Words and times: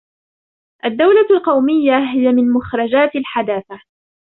الدولة 0.85 1.27
القومية 1.37 1.97
هي 1.97 2.29
من 2.31 2.51
مخرجات 2.53 3.15
الحداثة 3.15 3.81